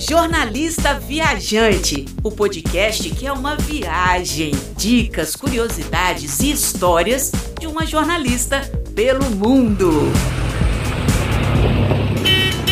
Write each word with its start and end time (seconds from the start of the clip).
Jornalista 0.00 0.94
Viajante, 0.98 2.06
o 2.24 2.30
podcast 2.32 3.10
que 3.10 3.26
é 3.26 3.32
uma 3.32 3.54
viagem, 3.54 4.50
dicas, 4.74 5.36
curiosidades 5.36 6.40
e 6.40 6.50
histórias 6.52 7.30
de 7.60 7.66
uma 7.66 7.84
jornalista 7.84 8.62
pelo 8.94 9.30
mundo. 9.30 9.90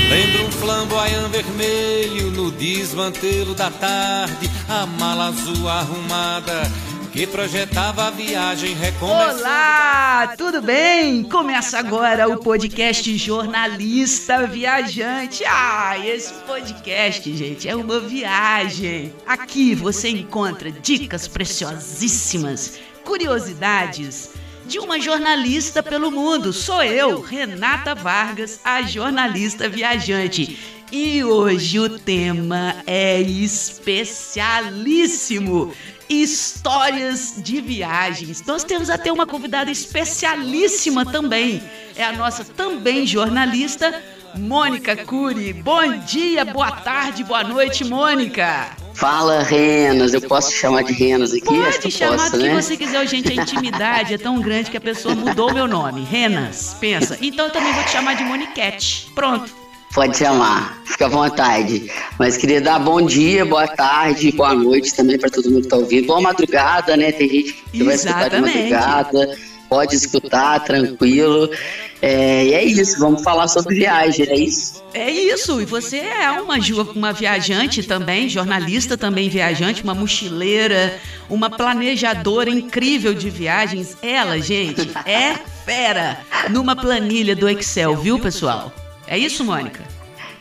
Lembra 0.08 0.42
um 0.42 0.50
flamboyant 0.50 1.28
vermelho 1.28 2.30
no 2.30 2.50
desmantelo 2.50 3.54
da 3.54 3.70
tarde, 3.70 4.50
a 4.66 4.86
mala 4.86 5.26
azul 5.26 5.68
arrumada 5.68 6.62
que 7.12 7.26
projetava 7.26 8.04
a 8.04 8.10
viagem 8.10 8.72
recomeçando. 8.74 9.40
Olá, 9.40 10.34
tudo 10.36 10.60
bem? 10.60 11.22
Começa 11.24 11.78
agora 11.78 12.28
o 12.28 12.36
podcast 12.38 13.16
Jornalista 13.16 14.46
Viajante. 14.46 15.42
Ah, 15.46 15.96
esse 16.04 16.34
podcast, 16.46 17.34
gente, 17.34 17.66
é 17.68 17.74
uma 17.74 17.98
viagem. 18.00 19.14
Aqui 19.26 19.74
você 19.74 20.10
encontra 20.10 20.70
dicas 20.70 21.26
preciosíssimas, 21.26 22.78
curiosidades 23.04 24.32
de 24.66 24.78
uma 24.78 25.00
jornalista 25.00 25.82
pelo 25.82 26.10
mundo. 26.10 26.52
Sou 26.52 26.82
eu, 26.82 27.22
Renata 27.22 27.94
Vargas, 27.94 28.60
a 28.62 28.82
jornalista 28.82 29.66
viajante. 29.68 30.58
E 30.92 31.24
hoje 31.24 31.78
o 31.78 31.98
tema 31.98 32.76
é 32.86 33.18
especialíssimo 33.20 35.72
histórias 36.08 37.34
de 37.36 37.60
viagens. 37.60 38.44
Nós 38.46 38.64
temos 38.64 38.90
até 38.90 39.12
uma 39.12 39.26
convidada 39.26 39.70
especialíssima 39.70 41.04
também. 41.04 41.62
É 41.96 42.04
a 42.04 42.12
nossa 42.12 42.44
também 42.44 43.06
jornalista, 43.06 44.02
Mônica 44.36 44.96
Cury. 45.04 45.52
Bom 45.52 45.98
dia, 45.98 46.44
boa 46.44 46.70
tarde, 46.70 47.24
boa 47.24 47.44
noite, 47.44 47.84
Mônica. 47.84 48.76
Fala, 48.94 49.42
Renas. 49.42 50.12
Eu 50.12 50.20
posso 50.22 50.52
chamar 50.52 50.82
de 50.82 50.92
Renas 50.92 51.32
aqui? 51.32 51.44
Pode 51.44 51.90
chamar 51.90 52.16
posso, 52.16 52.32
do 52.32 52.38
que 52.38 52.48
né? 52.48 52.60
você 52.60 52.76
quiser. 52.76 53.06
Gente, 53.06 53.30
a 53.30 53.42
intimidade 53.42 54.14
é 54.14 54.18
tão 54.18 54.40
grande 54.40 54.70
que 54.70 54.76
a 54.76 54.80
pessoa 54.80 55.14
mudou 55.14 55.54
meu 55.54 55.68
nome. 55.68 56.02
Renas, 56.04 56.76
pensa. 56.80 57.16
Então 57.20 57.46
eu 57.46 57.52
também 57.52 57.72
vou 57.72 57.84
te 57.84 57.90
chamar 57.90 58.14
de 58.14 58.24
Moniquete. 58.24 59.10
Pronto. 59.14 59.67
Pode 59.94 60.18
chamar, 60.18 60.80
fica 60.84 61.06
à 61.06 61.08
vontade. 61.08 61.90
Mas 62.18 62.36
queria 62.36 62.60
dar 62.60 62.78
bom 62.78 63.04
dia, 63.04 63.44
boa 63.44 63.66
tarde, 63.66 64.30
boa 64.32 64.54
noite 64.54 64.94
também 64.94 65.18
para 65.18 65.30
todo 65.30 65.50
mundo 65.50 65.62
que 65.62 65.68
tá 65.68 65.76
ouvindo. 65.76 66.06
Boa 66.06 66.20
madrugada, 66.20 66.96
né? 66.96 67.10
Tem 67.10 67.28
gente 67.28 67.64
que 67.72 67.82
vai 67.82 67.94
escutar 67.94 68.28
de 68.28 68.40
madrugada, 68.40 69.38
pode 69.68 69.96
escutar, 69.96 70.60
tranquilo. 70.60 71.50
É, 72.00 72.46
e 72.46 72.54
é 72.54 72.64
isso, 72.64 72.98
vamos 73.00 73.22
falar 73.24 73.48
sobre 73.48 73.74
viagem, 73.74 74.26
é 74.28 74.36
isso? 74.36 74.84
É 74.94 75.10
isso, 75.10 75.60
e 75.60 75.64
você 75.64 75.98
é 75.98 76.30
uma, 76.30 76.54
uma 76.94 77.12
viajante 77.12 77.82
também, 77.82 78.28
jornalista 78.28 78.96
também 78.96 79.28
viajante, 79.28 79.82
uma 79.82 79.94
mochileira, 79.94 80.96
uma 81.28 81.50
planejadora 81.50 82.50
incrível 82.50 83.12
de 83.14 83.28
viagens. 83.30 83.96
Ela, 84.00 84.38
gente, 84.38 84.88
é 85.04 85.34
fera 85.64 86.20
numa 86.50 86.76
planilha 86.76 87.34
do 87.34 87.48
Excel, 87.48 87.96
viu, 87.96 88.18
pessoal? 88.18 88.72
É 89.08 89.18
isso, 89.18 89.44
Mônica? 89.44 89.82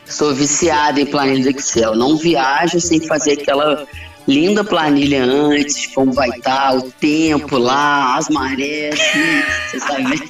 Sou 0.04 0.34
viciado 0.34 1.00
em 1.00 1.06
planilha 1.06 1.42
do 1.42 1.58
Excel. 1.58 1.94
Não 1.94 2.16
viajo 2.16 2.80
sem 2.80 3.00
fazer 3.00 3.32
aquela 3.32 3.86
linda 4.26 4.62
planilha 4.62 5.24
antes, 5.24 5.86
como 5.86 6.12
vai 6.12 6.28
estar, 6.28 6.76
o 6.76 6.82
tempo 6.82 7.56
lá, 7.56 8.16
as 8.16 8.28
marés, 8.28 8.98
você 9.70 9.80
sabe. 9.80 10.20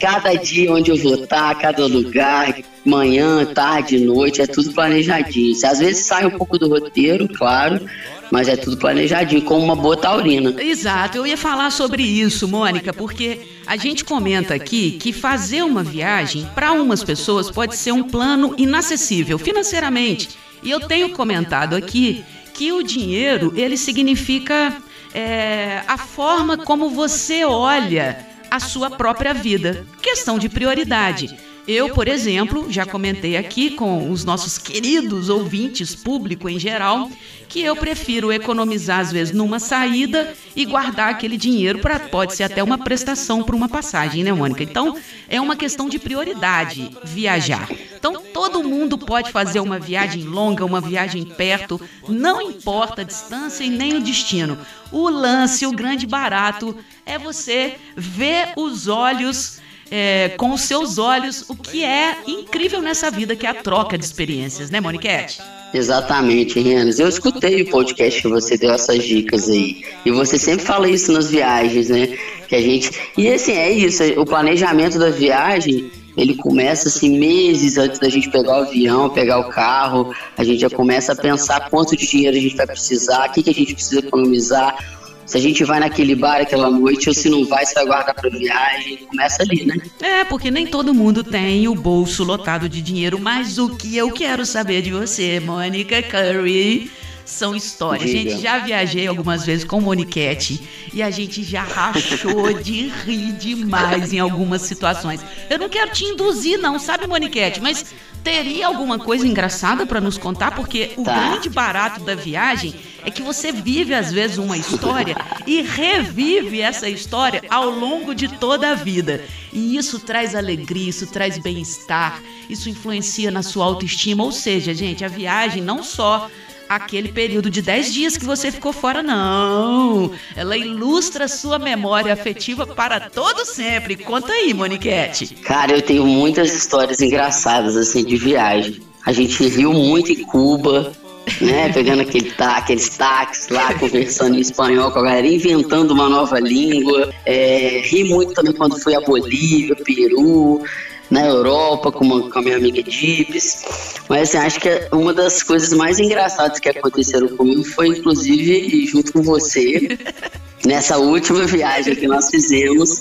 cada 0.00 0.34
dia 0.34 0.72
onde 0.72 0.90
eu 0.90 0.96
vou 0.96 1.22
estar, 1.22 1.54
cada 1.56 1.86
lugar, 1.86 2.56
manhã, 2.84 3.44
tarde, 3.44 3.98
noite, 3.98 4.40
é 4.40 4.46
tudo 4.46 4.72
planejadinho. 4.72 5.54
Às 5.66 5.78
vezes 5.78 6.06
sai 6.06 6.24
um 6.24 6.30
pouco 6.30 6.58
do 6.58 6.68
roteiro, 6.68 7.28
claro, 7.28 7.84
mas 8.30 8.48
é 8.48 8.56
tudo 8.56 8.78
planejadinho, 8.78 9.42
como 9.42 9.62
uma 9.62 9.76
boa 9.76 9.96
taurina. 9.96 10.54
Exato, 10.58 11.18
eu 11.18 11.26
ia 11.26 11.36
falar 11.36 11.70
sobre 11.70 12.02
isso, 12.02 12.48
Mônica, 12.48 12.94
porque 12.94 13.57
a 13.68 13.76
gente 13.76 14.02
comenta 14.02 14.54
aqui 14.54 14.92
que 14.92 15.12
fazer 15.12 15.62
uma 15.62 15.84
viagem 15.84 16.48
para 16.54 16.72
umas 16.72 17.04
pessoas 17.04 17.50
pode 17.50 17.76
ser 17.76 17.92
um 17.92 18.02
plano 18.02 18.54
inacessível 18.56 19.38
financeiramente. 19.38 20.30
E 20.62 20.70
eu 20.70 20.80
tenho 20.80 21.10
comentado 21.10 21.76
aqui 21.76 22.24
que 22.54 22.72
o 22.72 22.82
dinheiro 22.82 23.52
ele 23.54 23.76
significa 23.76 24.74
é, 25.14 25.82
a 25.86 25.98
forma 25.98 26.56
como 26.56 26.88
você 26.88 27.44
olha 27.44 28.26
a 28.50 28.58
sua 28.58 28.88
própria 28.88 29.34
vida. 29.34 29.86
Questão 30.00 30.38
de 30.38 30.48
prioridade. 30.48 31.38
Eu, 31.68 31.90
por 31.90 32.08
exemplo, 32.08 32.72
já 32.72 32.86
comentei 32.86 33.36
aqui 33.36 33.72
com 33.72 34.10
os 34.10 34.24
nossos 34.24 34.56
queridos 34.56 35.28
ouvintes, 35.28 35.94
público 35.94 36.48
em 36.48 36.58
geral, 36.58 37.10
que 37.46 37.60
eu 37.60 37.76
prefiro 37.76 38.32
economizar 38.32 39.00
às 39.00 39.12
vezes 39.12 39.34
numa 39.34 39.58
saída 39.58 40.32
e 40.56 40.64
guardar 40.64 41.10
aquele 41.10 41.36
dinheiro 41.36 41.80
para 41.80 42.00
pode 42.00 42.34
ser 42.34 42.44
até 42.44 42.62
uma 42.62 42.78
prestação 42.78 43.42
para 43.42 43.54
uma 43.54 43.68
passagem, 43.68 44.24
né, 44.24 44.32
Mônica? 44.32 44.62
Então, 44.62 44.96
é 45.28 45.38
uma 45.38 45.54
questão 45.56 45.90
de 45.90 45.98
prioridade 45.98 46.90
viajar. 47.04 47.68
Então, 47.94 48.22
todo 48.32 48.64
mundo 48.64 48.96
pode 48.96 49.30
fazer 49.30 49.60
uma 49.60 49.78
viagem 49.78 50.22
longa, 50.24 50.64
uma 50.64 50.80
viagem 50.80 51.22
perto, 51.22 51.78
não 52.08 52.40
importa 52.40 53.02
a 53.02 53.04
distância 53.04 53.62
e 53.62 53.68
nem 53.68 53.98
o 53.98 54.00
destino. 54.00 54.56
O 54.90 55.10
lance, 55.10 55.66
o 55.66 55.72
grande 55.72 56.06
barato 56.06 56.74
é 57.04 57.18
você 57.18 57.74
ver 57.94 58.54
os 58.56 58.88
olhos 58.88 59.60
é, 59.90 60.30
com 60.36 60.52
os 60.52 60.62
seus 60.62 60.98
olhos 60.98 61.44
o 61.48 61.54
que 61.54 61.84
é 61.84 62.16
incrível 62.26 62.80
nessa 62.80 63.10
vida, 63.10 63.34
que 63.34 63.46
é 63.46 63.50
a 63.50 63.54
troca 63.54 63.96
de 63.96 64.04
experiências, 64.04 64.70
né, 64.70 64.80
Moniquete? 64.80 65.40
Exatamente, 65.72 66.60
Renas. 66.60 66.98
Eu 66.98 67.08
escutei 67.08 67.62
o 67.62 67.70
podcast 67.70 68.22
que 68.22 68.28
você 68.28 68.56
deu 68.56 68.72
essas 68.72 69.04
dicas 69.04 69.48
aí. 69.48 69.84
E 70.04 70.10
você 70.10 70.38
sempre 70.38 70.64
fala 70.64 70.88
isso 70.88 71.12
nas 71.12 71.30
viagens, 71.30 71.90
né? 71.90 72.16
Que 72.48 72.56
a 72.56 72.60
gente. 72.60 72.90
E 73.16 73.28
assim, 73.28 73.52
é 73.52 73.70
isso. 73.70 74.02
O 74.18 74.24
planejamento 74.24 74.98
da 74.98 75.10
viagem, 75.10 75.90
ele 76.16 76.34
começa 76.36 76.88
assim 76.88 77.18
meses 77.18 77.76
antes 77.76 77.98
da 77.98 78.08
gente 78.08 78.30
pegar 78.30 78.60
o 78.60 78.62
avião, 78.62 79.10
pegar 79.10 79.40
o 79.40 79.50
carro. 79.50 80.14
A 80.38 80.44
gente 80.44 80.60
já 80.60 80.70
começa 80.70 81.12
a 81.12 81.16
pensar 81.16 81.68
quanto 81.68 81.94
de 81.94 82.06
dinheiro 82.06 82.36
a 82.36 82.40
gente 82.40 82.56
vai 82.56 82.66
precisar, 82.66 83.28
o 83.28 83.32
que, 83.32 83.42
que 83.42 83.50
a 83.50 83.54
gente 83.54 83.74
precisa 83.74 84.00
economizar. 84.00 84.97
Se 85.28 85.36
a 85.36 85.40
gente 85.40 85.62
vai 85.62 85.78
naquele 85.78 86.14
bar 86.14 86.40
aquela 86.40 86.70
noite 86.70 87.06
ou 87.10 87.14
se 87.14 87.28
não 87.28 87.44
vai, 87.44 87.66
se 87.66 87.74
vai 87.74 87.84
guardar 87.84 88.14
pra 88.14 88.30
viagem. 88.30 88.96
Começa 88.96 89.42
ali, 89.42 89.66
né? 89.66 89.76
É, 90.00 90.24
porque 90.24 90.50
nem 90.50 90.66
todo 90.66 90.94
mundo 90.94 91.22
tem 91.22 91.68
o 91.68 91.74
bolso 91.74 92.24
lotado 92.24 92.66
de 92.66 92.80
dinheiro, 92.80 93.18
mas 93.20 93.58
o 93.58 93.76
que 93.76 93.94
eu 93.94 94.10
quero 94.10 94.46
saber 94.46 94.80
de 94.80 94.90
você, 94.90 95.38
Mônica 95.38 96.02
Curry, 96.02 96.90
são 97.30 97.54
histórias. 97.54 98.10
Diga. 98.10 98.30
Gente, 98.30 98.42
já 98.42 98.58
viajei 98.58 99.06
algumas 99.06 99.44
vezes 99.44 99.64
com 99.64 99.80
Moniquete 99.80 100.60
e 100.92 101.02
a 101.02 101.10
gente 101.10 101.42
já 101.42 101.62
rachou 101.62 102.52
de 102.54 102.88
rir 103.04 103.32
demais 103.32 104.12
em 104.12 104.18
algumas 104.18 104.62
situações. 104.62 105.20
Eu 105.50 105.58
não 105.58 105.68
quero 105.68 105.90
te 105.92 106.04
induzir, 106.04 106.58
não, 106.58 106.78
sabe, 106.78 107.06
Moniquete? 107.06 107.60
Mas 107.60 107.94
teria 108.24 108.66
alguma 108.66 108.98
coisa 108.98 109.26
engraçada 109.26 109.86
pra 109.86 110.00
nos 110.00 110.18
contar? 110.18 110.52
Porque 110.54 110.92
o 110.96 111.04
Tá. 111.04 111.14
grande 111.14 111.48
barato 111.48 112.00
da 112.00 112.14
viagem 112.14 112.74
é 113.04 113.10
que 113.10 113.22
você 113.22 113.52
vive, 113.52 113.94
às 113.94 114.12
vezes, 114.12 114.38
uma 114.38 114.56
história 114.56 115.16
e 115.46 115.62
revive 115.62 116.60
essa 116.60 116.88
história 116.88 117.42
ao 117.48 117.70
longo 117.70 118.14
de 118.14 118.28
toda 118.28 118.70
a 118.70 118.74
vida. 118.74 119.24
E 119.52 119.76
isso 119.76 119.98
traz 120.00 120.34
alegria, 120.34 120.90
isso 120.90 121.06
traz 121.06 121.38
bem-estar, 121.38 122.20
isso 122.50 122.68
influencia 122.68 123.30
na 123.30 123.42
sua 123.42 123.64
autoestima. 123.64 124.24
Ou 124.24 124.32
seja, 124.32 124.74
gente, 124.74 125.04
a 125.04 125.08
viagem 125.08 125.62
não 125.62 125.82
só 125.82 126.28
aquele 126.68 127.10
período 127.10 127.50
de 127.50 127.62
10 127.62 127.92
dias 127.92 128.16
que 128.16 128.24
você 128.24 128.50
ficou 128.50 128.72
fora, 128.72 129.02
não. 129.02 130.12
Ela 130.36 130.56
ilustra 130.56 131.26
sua 131.28 131.58
memória 131.58 132.12
afetiva 132.12 132.66
para 132.66 133.08
todo 133.08 133.44
sempre. 133.44 133.96
Conta 133.96 134.32
aí, 134.32 134.52
Moniquete. 134.52 135.34
Cara, 135.36 135.72
eu 135.72 135.82
tenho 135.82 136.06
muitas 136.06 136.52
histórias 136.54 137.00
engraçadas 137.00 137.76
assim 137.76 138.04
de 138.04 138.16
viagem. 138.16 138.80
A 139.06 139.12
gente 139.12 139.42
riu 139.48 139.72
muito 139.72 140.12
em 140.12 140.22
Cuba, 140.24 140.92
né? 141.40 141.70
Pegando 141.72 142.02
aquele 142.02 142.30
tá, 142.30 142.56
aqueles 142.58 142.88
táxis 142.90 143.48
lá, 143.48 143.72
conversando 143.74 144.36
em 144.36 144.40
espanhol 144.40 144.90
com 144.90 144.98
a 144.98 145.02
galera, 145.02 145.26
inventando 145.26 145.92
uma 145.92 146.08
nova 146.08 146.38
língua. 146.38 147.12
É, 147.24 147.82
ri 147.84 148.04
muito 148.04 148.34
também 148.34 148.52
quando 148.52 148.78
fui 148.80 148.94
a 148.94 149.00
Bolívia, 149.00 149.76
Peru, 149.76 150.62
na 151.10 151.24
Europa 151.26 151.90
com, 151.90 152.04
uma- 152.04 152.30
com 152.30 152.38
a 152.38 152.42
minha 152.42 152.56
amiga 152.56 152.82
Dibs. 152.82 153.64
Mas 154.08 154.28
assim, 154.34 154.38
acho 154.38 154.60
que 154.60 154.68
uma 154.92 155.12
das 155.14 155.42
coisas 155.42 155.72
mais 155.72 155.98
engraçadas 155.98 156.58
que 156.58 156.68
aconteceram 156.68 157.28
comigo 157.28 157.64
foi, 157.64 157.88
inclusive, 157.88 158.86
junto 158.86 159.12
com 159.12 159.22
você, 159.22 159.96
nessa 160.64 160.98
última 160.98 161.46
viagem 161.46 161.94
que 161.94 162.06
nós 162.06 162.28
fizemos 162.30 163.00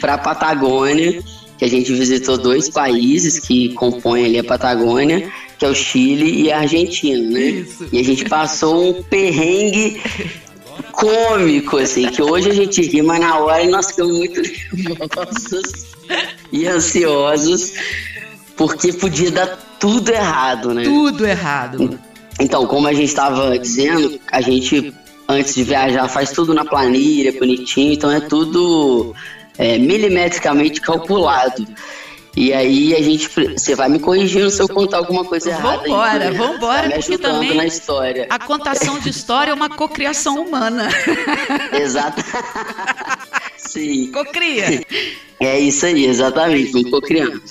para 0.00 0.16
Patagônia, 0.18 1.22
que 1.58 1.64
a 1.64 1.68
gente 1.68 1.92
visitou 1.92 2.38
dois 2.38 2.68
países 2.70 3.38
que 3.38 3.72
compõem 3.74 4.24
ali 4.24 4.38
a 4.38 4.44
Patagônia, 4.44 5.30
que 5.58 5.64
é 5.64 5.68
o 5.68 5.74
Chile 5.74 6.42
e 6.42 6.50
a 6.52 6.60
Argentina, 6.60 7.22
né? 7.30 7.40
Isso. 7.50 7.86
E 7.92 7.98
a 8.00 8.02
gente 8.02 8.24
passou 8.24 8.90
um 8.98 9.02
perrengue 9.02 10.00
cômico, 10.90 11.78
assim, 11.78 12.08
que 12.10 12.22
hoje 12.22 12.50
a 12.50 12.54
gente 12.54 12.82
ri, 12.82 13.02
mas 13.02 13.20
na 13.20 13.38
hora 13.38 13.64
nós 13.66 13.86
ficamos 13.88 14.16
muito 14.16 14.40
nervosos 14.72 15.86
e 16.50 16.66
ansiosos, 16.66 17.72
porque 18.56 18.92
podia 18.92 19.30
dar 19.30 19.46
tudo 19.78 20.10
errado, 20.10 20.74
né? 20.74 20.84
Tudo 20.84 21.26
errado. 21.26 21.98
Então, 22.40 22.66
como 22.66 22.88
a 22.88 22.92
gente 22.92 23.08
estava 23.08 23.58
dizendo, 23.58 24.18
a 24.30 24.40
gente 24.40 24.92
antes 25.28 25.54
de 25.54 25.64
viajar 25.64 26.08
faz 26.08 26.32
tudo 26.32 26.52
na 26.52 26.64
planilha, 26.64 27.32
bonitinho, 27.32 27.92
então 27.92 28.10
é 28.10 28.20
tudo 28.20 29.14
é, 29.58 29.78
milimetricamente 29.78 30.80
calculado. 30.80 31.66
E 32.34 32.52
aí 32.52 32.94
a 32.94 33.02
gente, 33.02 33.28
você 33.28 33.74
vai 33.74 33.88
me 33.90 33.98
corrigindo 33.98 34.50
se 34.50 34.62
eu 34.62 34.68
contar 34.68 34.98
alguma 34.98 35.24
coisa 35.24 35.50
errada. 35.50 35.82
Vambora, 35.82 36.28
aí, 36.28 36.36
vambora, 36.36 36.90
tá 36.90 36.96
porque 36.96 37.18
também 37.18 37.54
na 37.54 37.66
história. 37.66 38.26
a 38.30 38.38
contação 38.38 38.98
de 38.98 39.10
história 39.10 39.50
é 39.50 39.54
uma 39.54 39.68
cocriação 39.68 40.42
humana. 40.42 40.88
Exato. 41.78 42.22
Sim. 43.58 44.10
Cocria. 44.12 44.82
É 45.40 45.58
isso 45.58 45.84
aí, 45.84 46.06
exatamente, 46.06 46.72
vamos 46.72 46.90
cocriando. 46.90 47.42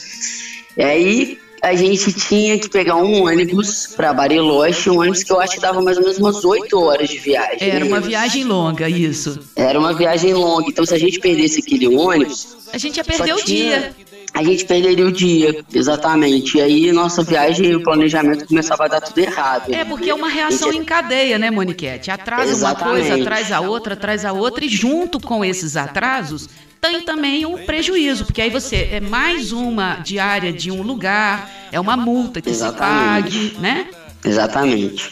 E 0.75 0.83
aí 0.83 1.39
a 1.61 1.75
gente 1.75 2.11
tinha 2.13 2.57
que 2.57 2.67
pegar 2.67 2.95
um 2.95 3.25
ônibus 3.25 3.87
para 3.95 4.11
Bariloche, 4.11 4.89
um 4.89 4.99
ônibus 4.99 5.23
que 5.23 5.31
eu 5.31 5.39
acho 5.39 5.55
que 5.55 5.61
dava 5.61 5.79
mais 5.79 5.95
ou 5.97 6.03
menos 6.03 6.17
umas 6.17 6.43
8 6.43 6.79
horas 6.79 7.07
de 7.07 7.19
viagem. 7.19 7.69
Era 7.69 7.85
uma 7.85 7.99
viagem 7.99 8.43
longa, 8.43 8.89
isso. 8.89 9.39
Era 9.55 9.79
uma 9.79 9.93
viagem 9.93 10.33
longa, 10.33 10.65
então 10.67 10.83
se 10.85 10.95
a 10.95 10.97
gente 10.97 11.19
perdesse 11.19 11.59
aquele 11.59 11.87
ônibus... 11.87 12.57
A 12.73 12.77
gente 12.77 12.97
ia 12.97 13.03
perder 13.03 13.33
o 13.33 13.43
dia 13.43 13.93
a 14.41 14.43
gente 14.43 14.65
perderia 14.65 15.05
o 15.05 15.11
dia, 15.11 15.63
exatamente. 15.73 16.57
E 16.57 16.61
aí 16.61 16.91
nossa 16.91 17.23
viagem, 17.23 17.75
o 17.75 17.83
planejamento 17.83 18.47
começava 18.47 18.85
a 18.85 18.87
dar 18.87 19.01
tudo 19.01 19.19
errado. 19.19 19.73
É, 19.73 19.85
porque 19.85 20.09
é 20.09 20.13
uma 20.13 20.29
reação 20.29 20.73
em 20.73 20.83
cadeia, 20.83 21.37
né, 21.37 21.51
Moniquete? 21.51 22.09
Atrasa 22.09 22.51
exatamente. 22.51 22.83
uma 22.83 23.07
coisa, 23.07 23.21
atrás 23.21 23.51
a 23.51 23.61
outra, 23.61 23.93
atrás 23.93 24.25
a 24.25 24.31
outra, 24.31 24.65
e 24.65 24.69
junto 24.69 25.19
com 25.19 25.45
esses 25.45 25.77
atrasos, 25.77 26.49
tem 26.81 27.01
também 27.01 27.45
um 27.45 27.65
prejuízo, 27.65 28.25
porque 28.25 28.41
aí 28.41 28.49
você 28.49 28.89
é 28.91 28.99
mais 28.99 29.51
uma 29.51 29.95
diária 29.97 30.51
de 30.51 30.71
um 30.71 30.81
lugar, 30.81 31.49
é 31.71 31.79
uma 31.79 31.95
multa 31.95 32.41
que 32.41 32.49
exatamente. 32.49 33.31
se 33.31 33.49
pague, 33.49 33.61
né? 33.61 33.87
Exatamente. 34.25 35.11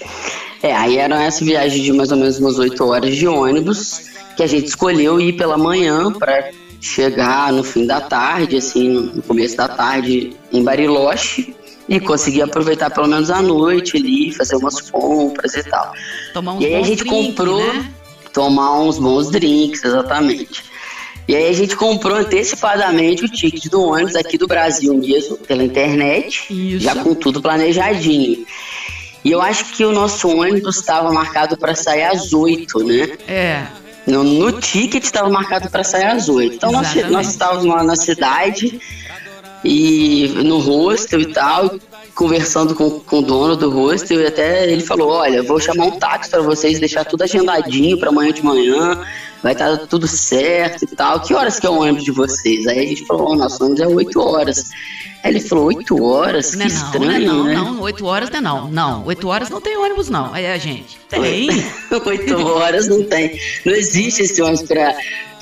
É, 0.62 0.76
aí 0.76 0.98
era 0.98 1.24
essa 1.24 1.46
viagem 1.46 1.84
de 1.84 1.94
mais 1.94 2.12
ou 2.12 2.18
menos 2.18 2.40
umas 2.40 2.58
8 2.58 2.84
horas 2.84 3.16
de 3.16 3.28
ônibus, 3.28 4.10
que 4.36 4.44
a 4.44 4.48
gente 4.48 4.68
escolheu 4.68 5.20
ir 5.22 5.34
pela 5.34 5.58
manhã 5.58 6.12
para 6.12 6.52
chegar 6.80 7.52
no 7.52 7.64
fim 7.64 7.86
da 7.86 8.02
tarde, 8.02 8.58
assim, 8.58 8.90
no 8.90 9.22
começo 9.22 9.58
da 9.58 9.68
tarde 9.68 10.36
em 10.52 10.64
Bariloche 10.64 11.56
e 11.88 12.00
conseguir 12.00 12.44
aproveitar 12.44 12.90
pelo 12.90 13.08
menos 13.08 13.30
a 13.30 13.42
noite 13.42 13.98
ali, 13.98 14.32
fazer 14.32 14.56
umas 14.56 14.80
compras 14.90 15.56
e 15.56 15.64
tal. 15.64 15.92
Tomar 16.34 16.54
uns 16.54 16.62
e 16.62 16.66
aí 16.68 16.76
a 16.76 16.84
gente 16.84 17.04
drink, 17.04 17.10
comprou 17.10 17.74
né? 17.74 17.92
tomar 18.32 18.80
uns 18.80 19.00
bons 19.00 19.32
drinks, 19.32 19.84
exatamente. 19.84 20.64
E 21.28 21.36
aí 21.36 21.48
a 21.48 21.54
gente 21.54 21.76
comprou 21.76 22.18
antecipadamente 22.18 23.24
o 23.24 23.30
ticket 23.30 23.70
do 23.70 23.82
ônibus 23.82 24.16
aqui 24.16 24.38
do 24.38 24.48
Brasil 24.48 24.94
mesmo, 24.96 25.38
pela 25.38 25.64
internet, 25.64 26.48
Isso. 26.50 26.80
já 26.84 26.96
com 26.96 27.14
tudo 27.14 27.42
planejadinho. 27.42 28.46
E 29.24 29.32
eu 29.32 29.42
acho 29.42 29.66
que 29.74 29.84
o 29.84 29.92
nosso 29.92 30.28
ônibus 30.30 30.78
estava 30.78 31.12
marcado 31.12 31.58
para 31.58 31.76
sair 31.76 32.04
às 32.04 32.34
8, 32.34 32.84
né? 32.84 33.18
É. 33.28 33.68
No, 34.08 34.24
no 34.24 34.52
ticket 34.60 35.04
estava 35.04 35.30
marcado 35.30 35.70
para 35.70 35.84
sair 35.84 36.06
às 36.06 36.30
8. 36.30 36.56
Então 36.56 36.72
nós, 36.72 36.94
nós 37.10 37.30
estávamos 37.30 37.66
lá 37.66 37.84
na 37.84 37.96
cidade 37.96 38.80
e 39.64 40.28
no 40.44 40.60
hostel 40.60 41.22
e 41.22 41.34
tal, 41.34 41.80
conversando 42.20 42.76
com, 42.76 43.00
com 43.00 43.20
o 43.20 43.22
dono 43.22 43.56
do 43.56 43.72
hostel, 43.72 44.20
e 44.20 44.28
até 44.28 44.70
ele 44.70 44.84
falou: 44.84 45.12
Olha, 45.12 45.42
vou 45.42 45.58
chamar 45.58 45.86
um 45.86 45.98
táxi 45.98 46.30
para 46.30 46.42
vocês, 46.42 46.78
deixar 46.78 47.06
tudo 47.06 47.24
agendadinho 47.24 47.98
para 47.98 48.10
amanhã 48.10 48.34
de 48.34 48.44
manhã, 48.44 49.02
vai 49.42 49.54
estar 49.54 49.78
tá 49.78 49.88
tudo 49.88 50.06
certo 50.06 50.84
e 50.84 50.88
tal. 50.88 51.22
Que 51.22 51.34
horas 51.34 51.62
que 51.62 51.66
é 51.66 51.70
o 51.70 51.80
ônibus 51.80 52.04
de 52.04 52.12
vocês? 52.12 52.68
Aí 52.68 52.80
a 52.80 52.86
gente 52.86 53.06
falou: 53.06 53.32
oh, 53.32 53.36
Nosso 53.38 53.64
ônibus 53.64 53.80
é 53.80 53.88
8 53.88 54.20
horas. 54.20 54.70
Aí 55.22 55.32
ele 55.32 55.42
falou, 55.42 55.66
oito 55.66 56.02
horas? 56.02 56.54
Não, 56.54 56.66
que 56.66 56.74
não, 56.74 56.82
estranho, 56.82 57.34
não, 57.34 57.44
né? 57.44 57.54
não, 57.56 57.82
oito 57.82 58.06
horas 58.06 58.30
não 58.30 58.38
é 58.38 58.42
não. 58.42 58.72
Não, 58.72 59.06
oito 59.06 59.28
horas 59.28 59.50
não 59.50 59.60
tem 59.60 59.76
ônibus, 59.76 60.10
não. 60.10 60.34
Aí 60.34 60.48
a 60.48 60.58
gente. 60.58 60.98
Tem. 61.10 61.50
Oito 62.06 62.38
horas 62.48 62.88
não 62.88 63.04
tem. 63.04 63.38
Não 63.66 63.74
existe 63.74 64.22
esse 64.22 64.42
ônibus 64.42 64.64
pra. 64.64 64.96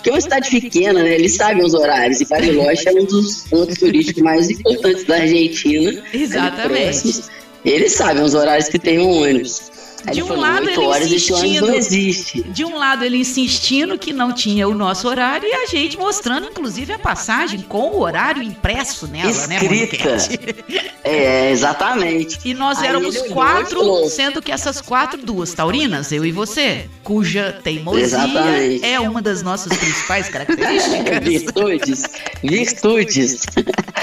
Porque 0.07 0.09
é 0.09 0.13
uma 0.13 0.21
cidade 0.21 0.61
pequena, 0.61 1.03
né? 1.03 1.15
Eles 1.15 1.35
sabem 1.35 1.63
os 1.63 1.73
horários. 1.73 2.21
E 2.21 2.25
Bariloche 2.25 2.87
é 2.87 2.91
um 2.93 3.03
dos 3.03 3.43
pontos 3.49 3.77
turísticos 3.77 4.23
mais 4.23 4.49
importantes 4.49 5.03
da 5.03 5.15
Argentina. 5.15 6.01
Exatamente. 6.13 7.23
Eles 7.65 7.91
sabem 7.93 8.23
os 8.23 8.33
horários 8.33 8.69
que 8.69 8.79
tem 8.79 8.99
um 8.99 9.21
ônibus. 9.21 9.69
De 10.11 10.23
um 10.23 10.35
lado, 10.39 10.69
ele 10.69 10.85
horas 10.85 11.11
insistindo. 11.11 11.67
não 11.67 11.75
existe. 11.75 12.43
De 12.43 12.63
um 12.63 12.77
lado, 12.77 13.03
ele 13.03 13.17
insistindo 13.17 13.97
que 13.97 14.13
não 14.13 14.31
tinha 14.31 14.67
o 14.67 14.73
nosso 14.73 15.07
horário 15.07 15.47
e 15.47 15.53
a 15.53 15.65
gente 15.65 15.97
mostrando, 15.97 16.47
inclusive, 16.47 16.93
a 16.93 16.99
passagem 16.99 17.61
com 17.61 17.89
o 17.89 17.99
horário 18.01 18.41
impresso 18.41 19.07
nela, 19.07 19.47
né, 19.47 19.55
Escrita. 19.55 19.97
Moniquete? 19.97 20.87
É, 21.03 21.51
exatamente. 21.51 22.37
E 22.43 22.53
nós 22.53 22.79
Aí 22.79 22.87
éramos 22.87 23.15
olhou 23.15 23.33
quatro, 23.33 24.09
sendo 24.09 24.41
que 24.41 24.51
essas 24.51 24.81
quatro, 24.81 25.17
duas 25.17 25.53
taurinas, 25.53 26.11
eu 26.11 26.25
e 26.25 26.33
você, 26.33 26.89
cuja 27.01 27.61
teimosia 27.63 28.03
Exatamente. 28.03 28.85
é 28.85 28.99
uma 28.99 29.21
das 29.21 29.41
nossas 29.41 29.75
principais 29.77 30.27
características. 30.27 31.19
Virtudes, 31.23 32.03
virtudes. 32.43 33.45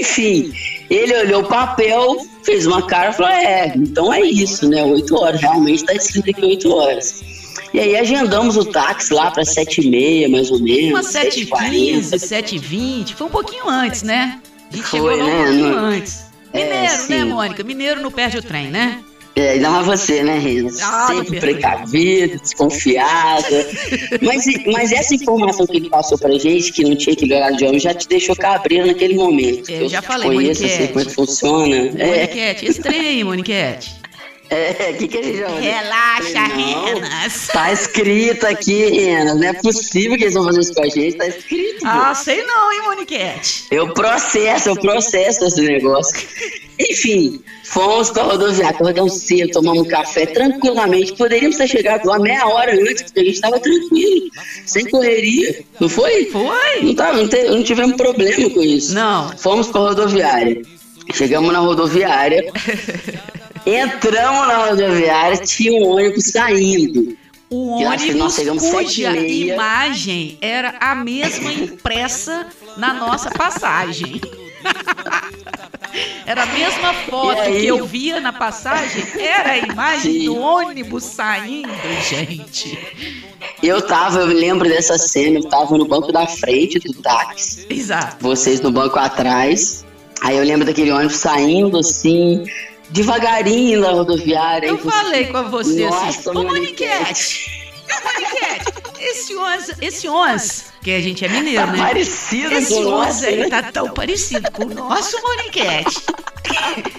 Enfim, 0.00 0.52
ele 0.90 1.16
olhou 1.16 1.42
o 1.42 1.46
papel, 1.46 2.26
fez 2.44 2.66
uma 2.66 2.86
cara 2.86 3.10
e 3.10 3.12
falou: 3.14 3.32
É, 3.32 3.72
então 3.76 4.12
é 4.12 4.20
isso, 4.20 4.68
né? 4.68 4.82
Oito 4.84 5.16
horas, 5.16 5.40
realmente 5.40 5.80
está 5.80 5.94
escrito 5.94 6.30
aqui 6.30 6.44
oito 6.44 6.72
horas. 6.74 7.22
E 7.72 7.80
aí 7.80 7.96
agendamos 7.96 8.56
o 8.56 8.64
táxi 8.66 9.14
lá 9.14 9.30
para 9.30 9.44
sete 9.44 9.80
e 9.80 9.88
meia, 9.90 10.28
mais 10.28 10.50
ou 10.50 10.60
menos. 10.60 10.90
Umas 10.90 11.06
7h15, 11.06 11.48
7h40. 11.48 12.60
7h20, 12.60 13.14
foi 13.14 13.26
um 13.26 13.30
pouquinho 13.30 13.68
antes, 13.68 14.02
né? 14.02 14.38
A 14.70 14.76
gente 14.76 14.86
Foi, 14.86 15.00
chegou 15.00 15.12
um 15.12 15.26
né? 15.26 15.44
pouquinho 15.44 15.78
antes. 15.78 16.24
É, 16.52 16.58
Mineiro, 16.58 16.82
né, 16.82 16.88
sim. 16.88 17.24
Mônica? 17.24 17.64
Mineiro 17.64 18.02
não 18.02 18.10
perde 18.10 18.36
o 18.36 18.42
trem, 18.42 18.70
né? 18.70 19.02
É, 19.34 19.50
ainda 19.52 19.70
mais 19.70 19.86
você, 19.86 20.22
né, 20.22 20.38
Rena? 20.38 20.70
Ah, 20.82 21.06
não 21.10 21.24
Sempre 21.24 21.40
precavida, 21.40 22.36
desconfiada. 22.36 23.66
mas, 24.20 24.44
mas 24.66 24.92
essa 24.92 25.14
informação 25.14 25.66
que 25.66 25.76
ele 25.78 25.88
passou 25.88 26.18
pra 26.18 26.36
gente, 26.38 26.70
que 26.72 26.84
não 26.84 26.94
tinha 26.96 27.14
aquele 27.14 27.34
horário 27.34 27.56
de 27.56 27.64
ônibus, 27.64 27.82
já 27.82 27.94
te 27.94 28.06
deixou 28.08 28.36
cabreiro 28.36 28.86
naquele 28.86 29.14
momento. 29.14 29.70
É, 29.70 29.82
eu 29.82 29.88
já 29.88 30.02
falei, 30.02 30.28
conheço, 30.28 30.62
eu 30.64 30.68
sei 30.68 30.88
Moniquete. 30.88 30.92
como 30.92 31.00
é 31.00 31.04
que 31.04 31.14
funciona. 31.14 31.76
É, 31.76 32.16
Moniquete, 32.16 32.82
trem 32.82 33.00
aí, 33.00 33.24
Moniquete. 33.24 34.01
É, 34.54 34.90
o 34.92 34.96
que, 34.98 35.08
que 35.08 35.16
ele 35.16 35.38
já 35.38 35.48
Relaxa, 35.48 36.48
Não. 36.48 36.84
Renas. 36.84 37.46
Tá 37.52 37.72
escrito 37.72 38.46
aqui, 38.46 38.84
Rena. 38.86 39.34
Não 39.34 39.48
é 39.48 39.52
possível 39.54 40.16
que 40.16 40.24
eles 40.24 40.34
vão 40.34 40.44
fazer 40.44 40.60
isso 40.60 40.74
com 40.74 40.82
a 40.82 40.88
gente. 40.88 41.16
Tá 41.16 41.26
escrito. 41.26 41.84
Ah, 41.86 42.14
sei 42.14 42.42
não, 42.44 42.72
hein, 42.72 42.82
Moniquete. 42.82 43.64
Eu 43.70 43.92
processo, 43.94 44.68
eu 44.68 44.76
processo 44.76 45.44
esse 45.44 45.60
negócio. 45.60 46.14
Enfim, 46.78 47.40
fomos 47.64 48.10
pra 48.10 48.22
rodoviária, 48.24 48.70
acordamos 48.74 49.14
cedo, 49.14 49.50
tomamos 49.52 49.82
um 49.82 49.88
café 49.88 50.26
tranquilamente. 50.26 51.12
Poderíamos 51.14 51.56
ter 51.56 51.68
chegado 51.68 52.06
lá 52.06 52.18
meia 52.18 52.46
hora 52.46 52.72
antes, 52.72 53.02
porque 53.02 53.20
a 53.20 53.24
gente 53.24 53.40
tava 53.40 53.58
tranquilo, 53.60 54.30
sem 54.66 54.84
correria. 54.90 55.62
Não 55.80 55.88
foi? 55.88 56.26
Foi? 56.26 56.82
Não, 56.82 56.94
tava, 56.94 57.18
não, 57.18 57.28
te- 57.28 57.44
não 57.44 57.62
tivemos 57.62 57.96
problema 57.96 58.50
com 58.50 58.62
isso. 58.62 58.94
Não. 58.94 59.30
Fomos 59.36 59.68
pra 59.68 59.80
rodoviária. 59.80 60.60
Chegamos 61.12 61.52
na 61.52 61.58
rodoviária. 61.60 62.44
Entramos 63.64 64.48
na 64.48 64.66
rodoviária, 64.66 65.36
tinha 65.38 65.72
um 65.72 65.88
ônibus 65.88 66.26
saindo. 66.26 67.16
O 67.48 67.82
ônibus 67.82 68.38
cuja 68.70 69.16
imagem 69.16 70.38
era 70.40 70.74
a 70.80 70.94
mesma 70.94 71.52
impressa 71.52 72.46
na 72.76 72.94
nossa 72.94 73.30
passagem. 73.30 74.20
Era 76.24 76.44
a 76.44 76.46
mesma 76.46 76.94
foto 76.94 77.42
que 77.42 77.66
eu 77.66 77.84
via 77.86 78.20
na 78.20 78.32
passagem, 78.32 79.04
era 79.18 79.50
a 79.50 79.58
imagem 79.58 80.12
Sim. 80.20 80.24
do 80.24 80.38
ônibus 80.38 81.04
saindo, 81.04 81.68
gente. 82.08 82.78
Eu 83.62 83.82
tava, 83.82 84.20
eu 84.20 84.26
lembro 84.26 84.68
dessa 84.68 84.96
cena, 84.96 85.38
eu 85.38 85.44
tava 85.48 85.76
no 85.76 85.86
banco 85.86 86.10
da 86.10 86.26
frente 86.26 86.78
do 86.78 86.94
táxi. 87.02 87.66
Exato. 87.68 88.16
vocês 88.20 88.60
no 88.60 88.70
banco 88.70 88.98
atrás. 88.98 89.84
Aí 90.22 90.38
eu 90.38 90.44
lembro 90.44 90.64
daquele 90.64 90.92
ônibus 90.92 91.16
saindo 91.16 91.76
assim, 91.76 92.44
devagarinho 92.92 93.80
na 93.80 93.90
rodoviária. 93.90 94.66
Eu 94.68 94.78
você- 94.78 94.90
falei 94.90 95.26
com 95.26 95.50
você 95.50 95.84
assim, 95.84 96.06
Nossa, 96.06 96.30
ô 96.30 96.42
Moniquete, 96.44 97.50
ô 97.88 98.04
Moniquete, 98.12 98.72
esse 99.00 99.36
onze, 99.36 99.74
esse 99.80 100.08
onze, 100.08 100.64
que 100.82 100.90
a 100.92 101.00
gente 101.00 101.24
é 101.24 101.28
mineiro, 101.28 101.66
Tá 101.66 101.72
né? 101.72 101.78
parecido 101.78 102.54
Esse 102.54 102.74
com 102.74 102.80
o 102.80 102.84
nosso, 102.90 103.08
onze 103.18 103.26
aí 103.26 103.36
né? 103.40 103.48
tá 103.48 103.62
tão 103.72 103.88
parecido 103.90 104.50
com 104.52 104.64
o 104.64 104.74
nosso 104.74 105.16
Moniquete. 105.22 106.02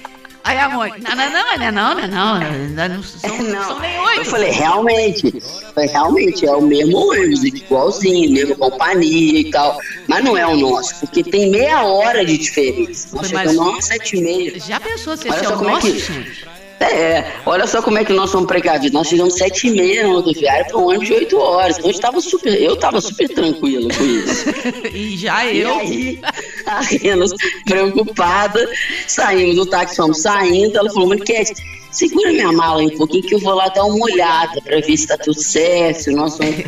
Aí 0.43 0.57
a 0.57 0.67
Mônica, 0.69 1.15
não, 1.15 1.15
não, 1.15 1.31
não, 1.31 1.71
não, 1.71 1.71
não, 1.71 2.07
não, 2.07 2.39
não, 2.39 2.67
não, 2.89 2.95
não 2.97 3.03
são, 3.03 3.37
Não, 3.43 3.63
são 3.67 3.79
nem 3.79 3.95
eu 3.95 4.03
oito. 4.03 4.25
falei, 4.25 4.51
realmente, 4.51 5.41
realmente, 5.89 6.45
é 6.45 6.51
o 6.51 6.61
mesmo 6.61 6.97
ônibus, 6.97 7.43
igualzinho, 7.45 8.31
mesma 8.31 8.55
companhia 8.57 9.39
e 9.39 9.51
tal, 9.51 9.77
mas 10.07 10.23
não 10.23 10.37
é 10.37 10.45
o 10.45 10.57
nosso, 10.57 10.99
porque 10.99 11.23
tem 11.23 11.49
meia 11.49 11.83
hora 11.83 12.25
de 12.25 12.37
diferença. 12.37 13.15
Nós 13.15 13.27
chegamos 13.27 13.77
às 13.77 13.85
sete 13.85 14.17
e 14.17 14.21
meia. 14.21 14.59
Já 14.59 14.79
pensou 14.81 15.15
se 15.15 15.29
esse 15.29 15.45
é 15.45 15.49
o 15.49 15.53
é 15.53 15.63
nosso, 15.63 15.87
que- 15.87 16.52
É, 16.83 17.33
olha 17.45 17.65
só 17.65 17.81
como 17.81 17.97
é 17.97 18.05
que 18.05 18.13
nós 18.13 18.29
somos 18.29 18.47
precavidos. 18.47 18.91
Nós 18.91 19.07
chegamos 19.07 19.35
sete 19.35 19.67
e 19.67 19.71
meia 19.71 20.03
na 20.03 20.13
rodoviária 20.13 20.65
para 20.65 20.77
um 20.77 20.87
ônibus 20.87 21.07
de 21.07 21.13
oito 21.13 21.37
horas. 21.37 21.77
Então 21.77 21.89
eu 21.89 21.95
estava 21.95 22.21
super, 22.21 22.61
eu 22.61 22.73
estava 22.73 23.01
super 23.01 23.29
tranquilo 23.29 23.87
com 23.93 24.03
isso. 24.03 24.45
e 24.93 25.17
já 25.17 25.45
eu. 25.45 25.69
E 25.69 25.81
aí, 25.81 26.19
a 26.65 26.81
Renas, 26.81 27.31
preocupada, 27.65 28.67
saímos 29.07 29.55
do 29.55 29.65
táxi, 29.65 29.95
fomos 29.95 30.21
saindo. 30.21 30.77
Ela 30.77 30.89
falou, 30.89 31.09
Maniquete, 31.09 31.53
segura 31.91 32.31
minha 32.31 32.51
mala 32.51 32.81
aí 32.81 32.87
um 32.87 32.97
pouquinho 32.97 33.23
que 33.23 33.35
eu 33.35 33.39
vou 33.39 33.53
lá 33.53 33.67
dar 33.69 33.85
uma 33.85 34.05
olhada 34.05 34.61
para 34.61 34.75
ver 34.77 34.83
se 34.83 34.93
está 34.93 35.17
tudo 35.17 35.39
certo, 35.39 36.03
se 36.03 36.11
nós 36.11 36.37
vamos 36.37 36.63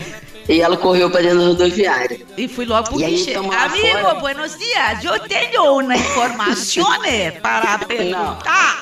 e 0.48 0.62
ela 0.62 0.77
correu 0.77 1.10
para 1.10 1.22
dentro 1.22 1.39
da 1.39 1.45
rodoviária. 1.48 2.19
E 2.38 2.48
fui 2.48 2.65
logo 2.65 2.89
pro 2.89 2.98
guichê. 2.98 3.34
Amigo, 3.34 4.00
fora... 4.00 4.15
buenos 4.15 4.57
dias. 4.57 5.03
Eu 5.03 5.19
tenho 5.22 5.79
uma 5.79 5.95
informação 5.95 6.86
para 7.41 7.79
perguntar. 7.79 8.79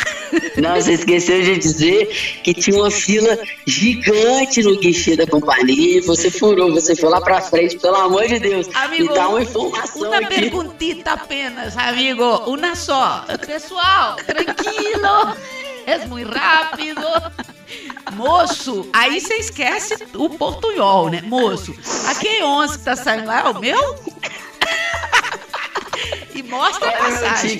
Não. 0.57 0.75
Você 0.75 0.93
esqueceu 0.93 1.41
de 1.41 1.57
dizer 1.57 2.07
que 2.43 2.53
tinha 2.53 2.77
uma 2.77 2.91
fila 2.91 3.37
gigante 3.65 4.61
no 4.63 4.77
guichê 4.79 5.15
da 5.15 5.27
companhia. 5.27 6.01
Você 6.03 6.29
furou, 6.29 6.71
você 6.71 6.95
foi 6.95 7.09
lá 7.09 7.21
para 7.21 7.41
frente, 7.41 7.77
pelo 7.79 7.95
amor 7.95 8.27
de 8.27 8.39
Deus. 8.39 8.67
Amigo, 8.73 9.11
e 9.11 9.15
dá 9.15 9.29
uma 9.29 9.41
informação. 9.41 10.07
Uma 10.07 10.17
aqui. 10.17 10.27
perguntita 10.27 11.11
apenas, 11.11 11.77
amigo. 11.77 12.23
Uma 12.47 12.75
só. 12.75 13.25
Pessoal, 13.45 14.15
tranquilo. 14.15 15.37
É 15.85 16.05
muito 16.05 16.31
rápido. 16.31 17.01
Moço, 18.13 18.87
aí 18.93 19.19
você 19.19 19.35
esquece 19.35 19.95
o 20.13 20.29
portunhol, 20.29 21.09
né? 21.09 21.21
Moço, 21.23 21.73
aquele 22.07 22.43
11 22.43 22.77
que 22.77 22.83
tá 22.83 22.95
saindo 22.95 23.27
lá 23.27 23.39
é 23.39 23.49
o 23.49 23.59
meu? 23.59 23.95
E 26.35 26.43
mostra 26.43 26.89
a 26.89 26.91
passagem. 26.93 27.59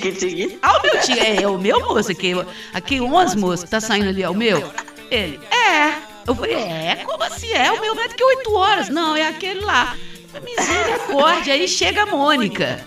Ah, 0.62 0.78
o 0.78 0.82
meu 0.82 1.00
ticket. 1.00 1.18
É, 1.18 1.42
é 1.42 1.48
o 1.48 1.58
meu, 1.58 1.80
moço. 1.80 2.10
Aquele, 2.10 2.44
aquele 2.72 3.00
11, 3.00 3.36
moço, 3.36 3.64
que 3.64 3.70
tá 3.70 3.80
saindo 3.80 4.08
ali 4.08 4.22
é 4.22 4.28
o 4.28 4.34
meu? 4.34 4.70
Ele, 5.10 5.40
é. 5.50 5.94
Eu 6.26 6.34
falei, 6.34 6.54
é? 6.54 7.02
Como 7.04 7.22
assim? 7.22 7.50
É 7.52 7.70
o 7.70 7.80
meu, 7.80 7.98
é 8.00 8.08
que 8.08 8.24
8 8.24 8.54
horas. 8.54 8.88
Não, 8.88 9.14
é 9.16 9.26
aquele 9.26 9.60
lá. 9.60 9.96
Misericórdia. 10.42 11.54
Aí 11.54 11.68
chega 11.68 12.02
a 12.02 12.06
Mônica. 12.06 12.84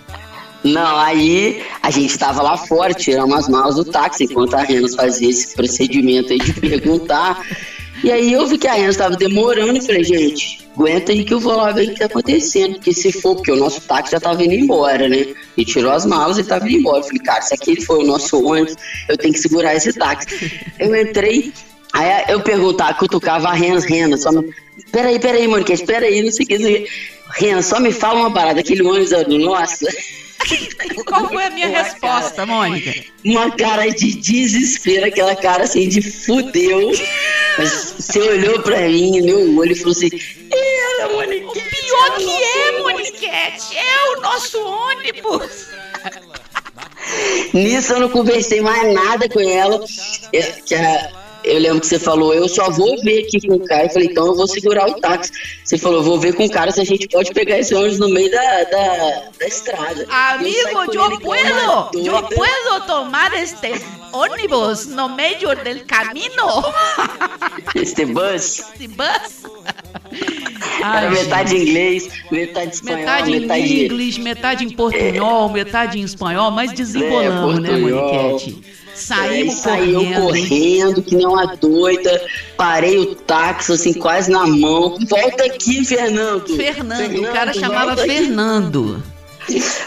Não, 0.64 0.98
aí 0.98 1.64
a 1.82 1.90
gente 1.90 2.10
estava 2.10 2.42
lá 2.42 2.56
fora, 2.56 2.92
tirando 2.92 3.34
as 3.34 3.48
malas 3.48 3.76
do 3.76 3.84
táxi, 3.84 4.24
enquanto 4.24 4.54
a 4.54 4.62
Renas 4.62 4.94
fazia 4.94 5.30
esse 5.30 5.54
procedimento 5.54 6.32
aí 6.32 6.38
de 6.38 6.52
perguntar. 6.52 7.40
E 8.02 8.12
aí 8.12 8.32
eu 8.32 8.46
vi 8.46 8.58
que 8.58 8.68
a 8.68 8.74
Renas 8.74 8.94
estava 8.94 9.16
demorando 9.16 9.76
e 9.78 9.84
falei, 9.84 10.04
gente, 10.04 10.66
aguenta 10.76 11.12
aí 11.12 11.24
que 11.24 11.34
eu 11.34 11.40
vou 11.40 11.56
lá 11.56 11.72
ver 11.72 11.84
o 11.84 11.86
que 11.86 11.92
está 11.92 12.06
acontecendo. 12.06 12.74
Porque 12.74 12.92
se 12.92 13.10
for, 13.12 13.34
porque 13.34 13.50
o 13.50 13.56
nosso 13.56 13.80
táxi 13.82 14.12
já 14.12 14.18
estava 14.18 14.42
indo 14.44 14.54
embora, 14.54 15.08
né? 15.08 15.26
E 15.56 15.64
tirou 15.64 15.90
as 15.90 16.06
malas 16.06 16.38
e 16.38 16.42
estava 16.42 16.68
indo 16.68 16.78
embora. 16.78 16.98
Eu 16.98 17.04
falei, 17.04 17.22
cara, 17.22 17.42
se 17.42 17.54
aquele 17.54 17.80
foi 17.80 17.98
o 17.98 18.06
nosso 18.06 18.42
ônibus, 18.44 18.76
eu 19.08 19.16
tenho 19.16 19.32
que 19.32 19.40
segurar 19.40 19.74
esse 19.74 19.92
táxi. 19.92 20.60
Eu 20.78 20.94
entrei, 20.94 21.52
aí 21.92 22.24
eu 22.28 22.40
perguntava, 22.40 22.94
cutucava 22.94 23.48
a 23.48 23.54
Renas, 23.54 23.84
Renas, 23.84 24.22
só 24.22 24.32
me... 24.32 24.52
Peraí, 24.92 25.18
peraí, 25.18 25.48
Mônica, 25.48 25.72
espera 25.72 26.06
aí, 26.06 26.22
não 26.22 26.30
sei 26.30 26.44
o 26.44 26.48
que. 26.48 26.86
Renas, 27.34 27.66
só 27.66 27.80
me 27.80 27.92
fala 27.92 28.20
uma 28.20 28.32
parada, 28.32 28.60
aquele 28.60 28.82
ônibus 28.82 29.12
é 29.12 29.24
do 29.24 29.38
nosso. 29.38 29.84
Qual 31.06 31.28
foi 31.28 31.44
a 31.44 31.50
minha 31.50 31.68
uma 31.68 31.82
resposta, 31.82 32.34
cara, 32.34 32.46
Mônica? 32.46 33.04
Uma 33.24 33.50
cara 33.56 33.88
de 33.88 34.14
desespero, 34.14 35.06
aquela 35.06 35.34
cara 35.36 35.64
assim 35.64 35.88
de 35.88 36.02
fudeu. 36.02 36.92
Mas 37.58 37.94
você 37.98 38.20
olhou 38.20 38.62
pra 38.62 38.80
mim, 38.80 39.20
meu 39.22 39.56
olho 39.58 39.72
e 39.72 39.74
falou 39.74 39.92
assim: 39.92 40.10
Era, 40.50 41.12
Moniquete. 41.12 41.58
O 41.58 41.70
pior 41.70 42.16
que 42.16 42.30
é, 42.30 42.82
Moniquete, 42.82 43.76
é 43.76 44.16
o 44.16 44.20
nosso 44.20 44.58
ônibus. 44.64 45.68
Nisso 47.52 47.94
eu 47.94 48.00
não 48.00 48.08
conversei 48.08 48.60
mais 48.60 48.92
nada 48.92 49.28
com 49.28 49.40
ela. 49.40 49.84
Que 50.66 50.74
a, 50.74 51.10
eu 51.44 51.58
lembro 51.58 51.80
que 51.80 51.86
você 51.86 51.98
falou, 51.98 52.34
eu 52.34 52.48
só 52.48 52.70
vou 52.70 53.00
ver 53.02 53.24
aqui 53.24 53.46
com 53.46 53.54
o 53.54 53.64
cara. 53.64 53.84
Eu 53.84 53.90
falei, 53.90 54.08
então 54.08 54.26
eu 54.26 54.34
vou 54.34 54.46
segurar 54.46 54.88
o 54.88 54.94
táxi. 55.00 55.32
Você 55.64 55.78
falou, 55.78 56.02
vou 56.02 56.18
ver 56.18 56.34
com 56.34 56.44
o 56.44 56.50
cara 56.50 56.70
se 56.70 56.80
a 56.80 56.84
gente 56.84 57.08
pode 57.08 57.32
pegar 57.32 57.58
esse 57.58 57.74
ônibus 57.74 57.98
no 57.98 58.08
meio 58.08 58.30
da, 58.30 58.64
da, 58.64 59.22
da 59.38 59.46
estrada. 59.46 60.06
Amigo, 60.08 60.92
eu, 60.92 61.20
puedo, 61.20 61.98
eu 61.98 62.22
puedo 62.22 62.86
tomar 62.86 63.32
este 63.34 63.72
ônibus 64.12 64.86
no 64.86 65.08
meio 65.08 65.38
do 65.38 65.84
caminho. 65.86 66.28
Este 67.74 68.06
bus. 68.06 68.60
Este 68.60 68.88
bus. 68.88 69.44
Ai, 70.82 71.06
Era 71.06 71.10
metade 71.10 71.50
gente. 71.50 71.68
inglês, 71.68 72.08
metade 72.30 72.74
espanhol, 72.74 72.98
metade, 72.98 73.30
metade 73.30 73.62
em 73.62 73.84
inglês, 73.84 74.18
metade 74.18 74.64
em 74.64 74.70
portunhol, 74.70 75.50
é. 75.50 75.52
metade 75.52 75.98
em 75.98 76.02
espanhol, 76.02 76.50
mas 76.50 76.72
desembolamos, 76.72 77.58
é, 77.58 77.60
né, 77.60 77.76
Moniquete? 77.76 78.77
Saímos 78.98 79.64
é, 79.66 79.76
correndo. 79.76 80.20
correndo, 80.20 81.02
que 81.02 81.16
nem 81.16 81.26
uma 81.26 81.46
doida. 81.56 82.26
Parei 82.56 82.98
o 82.98 83.14
táxi, 83.14 83.72
assim, 83.72 83.94
quase 83.94 84.30
na 84.30 84.46
mão. 84.46 84.98
Volta 85.08 85.44
aqui, 85.44 85.84
Fernando. 85.84 86.56
Fernando, 86.56 86.98
Fernando 86.98 87.30
o 87.30 87.32
cara 87.32 87.52
chamava 87.52 87.96
Fernando. 87.96 89.02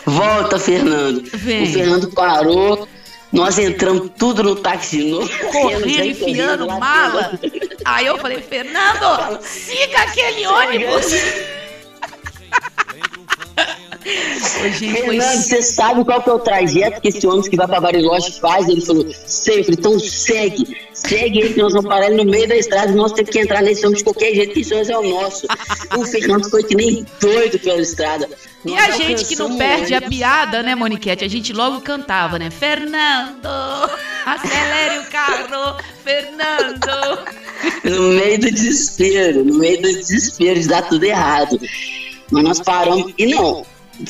Volta, 0.06 0.60
Fernando. 0.60 1.24
Vem. 1.34 1.64
O 1.64 1.74
Fernando 1.74 2.12
parou. 2.12 2.88
Nós 3.32 3.58
entramos 3.58 4.12
tudo 4.18 4.44
no 4.44 4.56
táxi 4.58 4.98
de 4.98 5.04
novo. 5.06 5.30
Correndo, 5.52 5.88
enfiando 5.88 6.68
mala. 6.68 7.40
Aí 7.86 8.06
eu 8.06 8.18
falei, 8.18 8.42
Fernando, 8.42 9.40
siga 9.42 10.00
aquele 10.00 10.46
ônibus. 10.46 11.06
Fernando, 14.78 15.22
você 15.22 15.62
sabe 15.62 16.04
qual 16.04 16.22
que 16.22 16.30
é 16.30 16.34
o 16.34 16.40
trajeto 16.40 17.02
que 17.02 17.10
esse 17.10 17.26
ônibus 17.26 17.48
que 17.48 17.56
vai 17.56 17.68
para 17.68 17.82
Bariloche 17.82 18.40
faz? 18.40 18.68
Ele 18.68 18.82
falou, 18.82 19.06
sei, 19.26 19.66
então 19.70 20.00
segue, 20.00 20.78
segue 20.94 21.44
aí 21.44 21.54
que 21.54 21.62
nós 21.62 21.74
vamos 21.74 21.90
parar 21.90 22.10
no 22.10 22.26
meio 22.26 22.48
da 22.48 22.56
estrada, 22.56 22.92
nós 22.92 23.12
temos 23.12 23.30
que 23.30 23.40
entrar 23.40 23.62
nesse 23.62 23.86
ônibus 23.86 24.00
de 24.00 24.04
qualquer 24.04 24.34
jeito, 24.34 24.54
que 24.54 24.62
esse 24.62 24.74
ônibus 24.74 24.90
é 24.90 24.98
o 24.98 25.10
nosso. 25.10 25.48
o 25.98 26.06
Fernando 26.06 26.50
foi 26.50 26.64
que 26.64 26.76
nem 26.76 27.06
doido 27.20 27.60
pela 27.60 27.82
estrada. 27.82 28.28
E 28.64 28.76
a 28.76 28.92
gente 28.92 29.26
que 29.26 29.36
não 29.36 29.58
perde 29.58 29.94
a 29.96 30.02
piada, 30.02 30.62
né, 30.62 30.76
Moniquete? 30.76 31.26
A 31.26 31.28
gente 31.28 31.52
logo 31.52 31.82
cantava, 31.82 32.38
né? 32.38 32.52
Fernando, 32.52 33.48
acelere 34.26 35.00
o 35.00 35.04
carro, 35.06 35.78
Fernando. 36.04 37.26
No 37.84 38.10
meio 38.10 38.40
do 38.40 38.52
desespero, 38.52 39.44
no 39.44 39.58
meio 39.58 39.82
do 39.82 39.92
desespero 39.92 40.60
de 40.60 40.68
dar 40.68 40.84
tudo 40.84 41.04
errado. 41.04 41.60
Mas 42.30 42.44
nós 42.44 42.60
paramos. 42.60 43.14
E 43.18 43.26
não, 43.26 43.66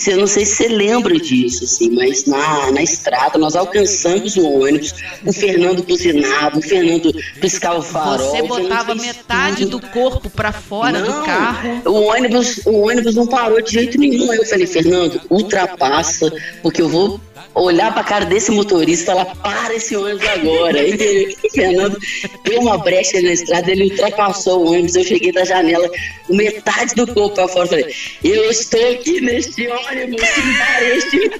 eu 0.08 0.18
não 0.18 0.28
sei 0.28 0.46
se 0.46 0.56
você 0.56 0.68
lembra 0.68 1.18
disso, 1.18 1.64
assim, 1.64 1.90
mas 1.92 2.26
na, 2.26 2.72
na 2.72 2.82
estrada 2.82 3.38
nós 3.38 3.56
alcançamos 3.56 4.36
o 4.38 4.62
ônibus, 4.62 4.94
o 5.26 5.34
Fernando 5.34 5.84
buzinava, 5.84 6.58
o 6.58 6.62
Fernando 6.62 7.14
piscava 7.40 7.80
o 7.80 7.82
farol. 7.82 8.32
Você 8.32 8.42
botava 8.44 8.96
metade 8.96 9.66
tudo. 9.66 9.80
do 9.80 9.88
corpo 9.88 10.30
para 10.30 10.52
fora 10.52 11.00
não, 11.00 11.20
do 11.20 11.26
carro. 11.26 11.82
O 11.86 12.04
ônibus, 12.08 12.62
o 12.66 12.88
ônibus 12.88 13.16
não 13.16 13.28
parou 13.28 13.62
de 13.62 13.72
jeito 13.72 13.98
nenhum. 13.98 14.32
Aí 14.32 14.38
eu 14.38 14.46
falei, 14.46 14.68
Fernando, 14.68 15.22
ultrapassa, 15.30 16.32
porque 16.62 16.82
eu 16.82 16.90
vou 16.90 17.20
olhar 17.54 17.94
pra 17.94 18.04
cara 18.04 18.26
desse 18.26 18.52
motorista 18.52 19.04
e 19.04 19.06
falar, 19.06 19.26
para 19.38 19.76
esse 19.76 19.96
ônibus 19.96 20.28
agora. 20.28 20.80
Aí 20.80 21.36
o 21.44 21.52
Fernando 21.52 21.98
deu 22.44 22.62
uma 22.62 22.78
brecha 22.78 23.22
na 23.22 23.32
estrada, 23.32 23.72
ele 23.72 23.92
ultrapassou 23.92 24.66
o 24.66 24.72
ônibus, 24.72 24.96
eu 24.96 25.04
cheguei 25.04 25.32
da 25.32 25.44
janela, 25.44 25.90
metade 26.30 26.96
do 26.96 27.08
corpo 27.08 27.36
pra 27.36 27.48
fora, 27.48 27.68
falei, 27.68 27.96
eu 28.24 28.50
estou 28.50 28.92
aqui 28.92 29.22
neste 29.22 29.68
ônibus, 29.68 30.22
para 30.22 30.84
este... 30.84 31.32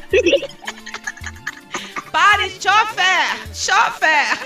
Pare, 2.12 2.52
chofer! 2.60 3.38
Chofer! 3.54 4.38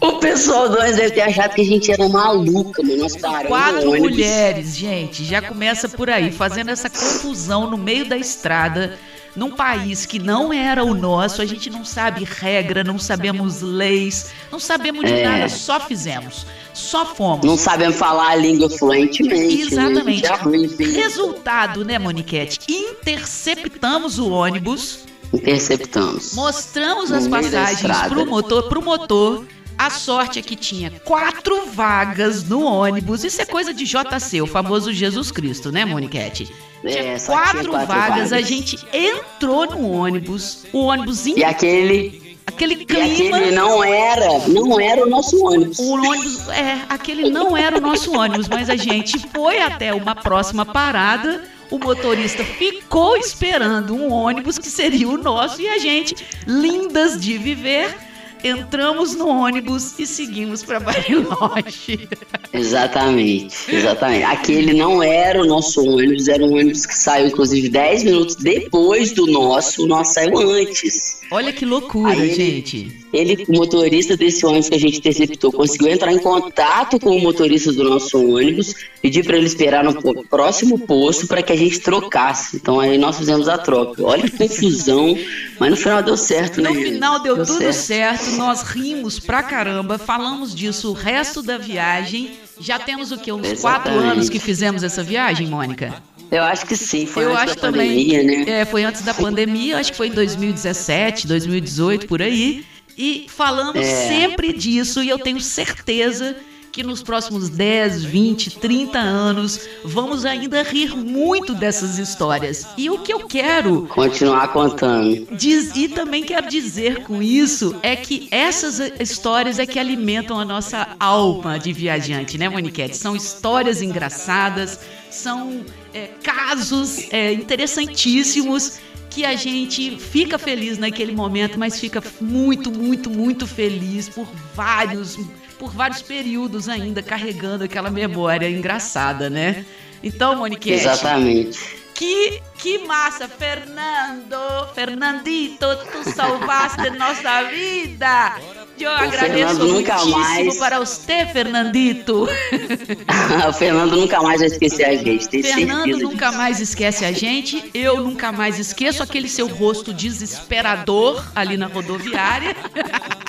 O 0.00 0.12
pessoal 0.20 0.68
do 0.68 0.78
ônibus 0.78 0.96
deve 0.96 1.10
ter 1.10 1.22
achado 1.22 1.54
que 1.54 1.62
a 1.62 1.64
gente 1.64 1.90
era 1.90 2.08
maluca, 2.08 2.82
mano. 2.82 2.98
Nós 2.98 3.16
paramos 3.16 3.48
Quatro 3.48 3.96
mulheres, 3.96 4.76
gente, 4.76 5.24
já 5.24 5.42
começa 5.42 5.88
por 5.88 6.08
aí, 6.08 6.30
fazendo 6.30 6.70
essa 6.70 6.88
confusão 6.88 7.68
no 7.68 7.76
meio 7.76 8.04
da 8.04 8.16
estrada 8.16 8.96
num 9.36 9.50
país 9.50 10.06
que 10.06 10.18
não 10.18 10.52
era 10.52 10.84
o 10.84 10.94
nosso, 10.94 11.42
a 11.42 11.46
gente 11.46 11.68
não 11.68 11.84
sabe 11.84 12.24
regra, 12.24 12.84
não 12.84 12.98
sabemos 12.98 13.60
leis, 13.60 14.30
não 14.50 14.60
sabemos 14.60 15.04
de 15.04 15.12
é. 15.12 15.24
nada, 15.24 15.48
só 15.48 15.80
fizemos. 15.80 16.46
Só 16.72 17.06
fomos. 17.06 17.46
Não 17.46 17.56
sabemos 17.56 17.96
falar 17.96 18.30
a 18.30 18.36
língua 18.36 18.68
fluentemente. 18.68 19.56
Né? 19.56 19.62
Exatamente. 19.62 20.76
Né? 20.76 21.00
Resultado, 21.00 21.84
né, 21.84 21.98
Moniquete? 21.98 22.58
Interceptamos 22.68 24.18
o 24.18 24.30
ônibus. 24.30 25.00
Interceptamos. 25.32 26.34
Mostramos 26.34 27.10
as 27.12 27.26
passagens 27.26 28.02
pro 28.08 28.26
motor, 28.26 28.68
pro 28.68 28.82
motor. 28.82 29.44
A 29.76 29.90
sorte 29.90 30.38
é 30.38 30.42
que 30.42 30.56
tinha 30.56 30.90
quatro 31.04 31.66
vagas 31.66 32.44
no 32.44 32.64
ônibus. 32.64 33.24
Isso 33.24 33.42
é 33.42 33.44
coisa 33.44 33.74
de 33.74 33.84
JC, 33.84 34.40
o 34.40 34.46
famoso 34.46 34.92
Jesus 34.92 35.30
Cristo, 35.30 35.72
né, 35.72 35.84
Moniquete? 35.84 36.50
É, 36.84 37.18
quatro, 37.18 37.60
tinha 37.60 37.70
quatro 37.70 37.72
vagas, 37.72 37.88
vagas, 37.88 38.32
a 38.32 38.40
gente 38.40 38.78
entrou 38.92 39.66
no 39.66 39.90
ônibus, 39.90 40.64
o 40.72 40.80
ônibus 40.80 41.26
E 41.26 41.42
aquele 41.42 42.24
aquele 42.46 42.84
clima. 42.84 43.06
E 43.06 43.12
aquele 43.12 43.50
não 43.52 43.82
era, 43.82 44.48
não 44.48 44.80
era 44.80 45.04
o 45.04 45.08
nosso 45.08 45.44
ônibus. 45.44 45.78
O 45.78 45.92
ônibus, 45.92 46.48
é, 46.48 46.80
aquele 46.88 47.30
não 47.30 47.56
era 47.56 47.78
o 47.78 47.80
nosso 47.80 48.12
ônibus, 48.16 48.48
mas 48.48 48.70
a 48.70 48.76
gente 48.76 49.18
foi 49.32 49.60
até 49.60 49.92
uma 49.92 50.14
próxima 50.14 50.64
parada. 50.64 51.42
O 51.70 51.78
motorista 51.78 52.44
ficou 52.44 53.16
esperando 53.16 53.94
um 53.94 54.12
ônibus 54.12 54.58
que 54.58 54.68
seria 54.68 55.08
o 55.08 55.16
nosso 55.16 55.60
e 55.60 55.68
a 55.68 55.78
gente, 55.78 56.14
lindas 56.46 57.20
de 57.20 57.36
viver, 57.38 57.96
entramos 58.44 59.14
no 59.14 59.26
ônibus 59.26 59.98
e 59.98 60.06
seguimos 60.06 60.62
para 60.62 60.78
Bariloche. 60.78 62.08
Exatamente, 62.52 63.74
exatamente. 63.74 64.22
Aquele 64.22 64.74
não 64.74 65.02
era 65.02 65.42
o 65.42 65.44
nosso 65.44 65.84
ônibus, 65.84 66.28
era 66.28 66.44
um 66.44 66.52
ônibus 66.52 66.86
que 66.86 66.94
saiu, 66.94 67.26
inclusive, 67.26 67.68
10 67.68 68.04
minutos 68.04 68.36
depois 68.36 69.10
do 69.10 69.26
nosso, 69.26 69.82
o 69.82 69.86
nosso 69.88 70.14
saiu 70.14 70.38
antes. 70.38 71.20
Olha 71.34 71.52
que 71.52 71.64
loucura, 71.64 72.12
Aí 72.12 72.32
gente. 72.32 72.96
Ele, 73.12 73.44
o 73.48 73.52
motorista 73.52 74.16
desse 74.16 74.46
ônibus 74.46 74.68
que 74.68 74.76
a 74.76 74.78
gente 74.78 74.98
interceptou, 74.98 75.50
conseguiu 75.50 75.88
entrar 75.88 76.12
em 76.12 76.18
contato 76.20 76.96
com 77.00 77.10
o 77.10 77.20
motorista 77.20 77.72
do 77.72 77.82
nosso 77.82 78.36
ônibus, 78.36 78.72
pedir 79.02 79.24
para 79.24 79.36
ele 79.36 79.46
esperar 79.46 79.82
no 79.82 80.24
próximo 80.26 80.78
posto 80.78 81.26
para 81.26 81.42
que 81.42 81.52
a 81.52 81.56
gente 81.56 81.80
trocasse. 81.80 82.56
Então 82.56 82.78
aí 82.78 82.96
nós 82.96 83.18
fizemos 83.18 83.48
a 83.48 83.58
troca. 83.58 84.00
Olha 84.04 84.30
que 84.30 84.38
confusão, 84.38 85.18
mas 85.58 85.70
no 85.70 85.76
final 85.76 86.04
deu 86.04 86.16
certo, 86.16 86.62
né? 86.62 86.70
No 86.70 86.80
final 86.80 87.18
deu, 87.18 87.34
deu 87.34 87.44
tudo 87.44 87.58
certo. 87.58 87.74
certo, 87.74 88.36
nós 88.36 88.62
rimos 88.62 89.18
pra 89.18 89.42
caramba, 89.42 89.98
falamos 89.98 90.54
disso 90.54 90.90
o 90.90 90.92
resto 90.92 91.42
da 91.42 91.58
viagem. 91.58 92.30
Já 92.60 92.78
temos 92.78 93.10
o 93.10 93.18
que? 93.18 93.32
Uns 93.32 93.44
Exatamente. 93.44 93.60
quatro 93.60 93.92
anos 93.98 94.28
que 94.28 94.38
fizemos 94.38 94.84
essa 94.84 95.02
viagem, 95.02 95.48
Mônica? 95.48 96.00
Eu 96.30 96.42
acho 96.42 96.66
que 96.66 96.76
sim, 96.76 97.06
foi 97.06 97.24
eu 97.24 97.30
antes 97.30 97.42
acho 97.42 97.54
da 97.56 97.60
também, 97.60 97.88
pandemia, 97.88 98.22
né? 98.22 98.60
É, 98.60 98.64
foi 98.64 98.84
antes 98.84 99.02
da 99.02 99.14
pandemia, 99.14 99.78
acho 99.78 99.92
que 99.92 99.96
foi 99.96 100.08
em 100.08 100.12
2017, 100.12 101.26
2018, 101.26 102.06
por 102.06 102.20
aí. 102.20 102.64
E 102.96 103.26
falamos 103.28 103.76
é. 103.76 104.08
sempre 104.08 104.52
disso 104.52 105.02
e 105.02 105.08
eu 105.08 105.18
tenho 105.18 105.40
certeza 105.40 106.36
que 106.74 106.82
nos 106.82 107.04
próximos 107.04 107.48
10, 107.48 108.04
20, 108.04 108.58
30 108.58 108.98
anos 108.98 109.60
vamos 109.84 110.24
ainda 110.24 110.60
rir 110.64 110.96
muito 110.96 111.54
dessas 111.54 111.98
histórias. 111.98 112.66
E 112.76 112.90
o 112.90 112.98
que 112.98 113.12
eu 113.12 113.28
quero 113.28 113.86
continuar 113.86 114.48
contando. 114.48 115.28
Diz, 115.30 115.70
e 115.76 115.88
também 115.88 116.24
quero 116.24 116.48
dizer 116.48 117.04
com 117.04 117.22
isso 117.22 117.76
é 117.80 117.94
que 117.94 118.26
essas 118.28 118.80
histórias 118.98 119.60
é 119.60 119.66
que 119.66 119.78
alimentam 119.78 120.36
a 120.36 120.44
nossa 120.44 120.96
alma 120.98 121.60
de 121.60 121.72
viajante, 121.72 122.36
né, 122.36 122.48
Moniquete? 122.48 122.96
São 122.96 123.14
histórias 123.14 123.80
engraçadas, 123.80 124.80
são 125.08 125.64
é, 125.94 126.08
casos 126.24 127.06
é, 127.12 127.32
interessantíssimos 127.34 128.80
que 129.10 129.24
a 129.24 129.36
gente 129.36 129.96
fica 129.96 130.36
feliz 130.40 130.76
naquele 130.76 131.12
momento, 131.12 131.56
mas 131.56 131.78
fica 131.78 132.02
muito, 132.20 132.68
muito, 132.72 133.08
muito 133.08 133.46
feliz 133.46 134.08
por 134.08 134.26
vários 134.56 135.16
por 135.58 135.70
vários 135.70 136.02
períodos 136.02 136.68
ainda 136.68 137.02
carregando 137.02 137.64
aquela 137.64 137.90
memória 137.90 138.48
engraçada, 138.48 139.30
né? 139.30 139.64
Então, 140.02 140.36
Monique. 140.36 140.70
Exatamente. 140.70 141.84
Que, 141.94 142.42
que 142.58 142.78
massa, 142.78 143.28
Fernando! 143.28 144.36
Fernandito, 144.74 145.66
tu 145.92 146.10
salvaste 146.10 146.90
nossa 146.90 147.44
vida! 147.44 148.36
Eu 148.78 148.90
o 148.90 148.94
agradeço 148.94 149.56
Fernando 149.56 149.68
nunca 149.68 150.04
mais 150.06 150.58
para 150.58 150.80
você, 150.80 151.26
Fernandito. 151.26 152.26
o 153.48 153.52
Fernando 153.52 153.96
nunca 153.96 154.20
mais 154.20 154.40
vai 154.40 154.48
esquecer 154.48 154.84
a 154.84 154.96
gente. 154.96 155.28
Tem 155.28 155.42
Fernando 155.44 155.96
nunca 155.98 156.26
disso. 156.26 156.38
mais 156.38 156.60
esquece 156.60 157.04
a 157.04 157.12
gente. 157.12 157.70
Eu 157.72 158.02
nunca 158.02 158.32
mais 158.32 158.58
esqueço 158.58 159.00
aquele 159.00 159.28
seu 159.28 159.46
rosto 159.46 159.94
desesperador 159.94 161.24
ali 161.36 161.56
na 161.56 161.68
rodoviária. 161.68 162.56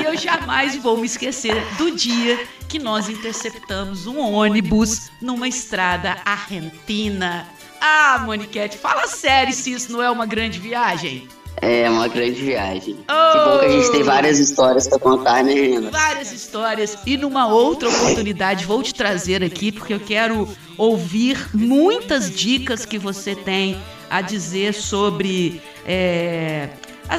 e 0.00 0.04
eu 0.04 0.16
jamais 0.16 0.76
vou 0.76 0.96
me 0.96 1.06
esquecer 1.06 1.62
do 1.76 1.90
dia 1.90 2.38
que 2.68 2.78
nós 2.78 3.08
interceptamos 3.08 4.06
um 4.06 4.18
ônibus 4.18 5.10
numa 5.20 5.46
estrada 5.46 6.16
argentina. 6.24 7.46
Ah, 7.80 8.22
Moniquete, 8.24 8.78
fala 8.78 9.06
sério 9.06 9.52
se 9.52 9.72
isso 9.72 9.92
não 9.92 10.02
é 10.02 10.10
uma 10.10 10.26
grande 10.26 10.58
viagem. 10.58 11.28
É 11.62 11.90
uma 11.90 12.08
grande 12.08 12.40
viagem. 12.40 12.96
Oh! 13.00 13.32
Que 13.32 13.44
bom 13.44 13.58
que 13.58 13.64
a 13.66 13.68
gente 13.68 13.92
tem 13.92 14.02
várias 14.02 14.38
histórias 14.38 14.88
para 14.88 14.98
contar, 14.98 15.44
né, 15.44 15.52
Renan? 15.52 15.90
Várias 15.90 16.32
histórias. 16.32 16.96
E 17.04 17.16
numa 17.18 17.48
outra 17.48 17.88
oportunidade 17.88 18.64
vou 18.64 18.82
te 18.82 18.94
trazer 18.94 19.44
aqui, 19.44 19.70
porque 19.70 19.92
eu 19.92 20.00
quero 20.00 20.48
ouvir 20.78 21.36
muitas 21.52 22.30
dicas 22.30 22.86
que 22.86 22.98
você 22.98 23.34
tem 23.34 23.78
a 24.08 24.22
dizer 24.22 24.72
sobre 24.72 25.60
é, 25.86 26.70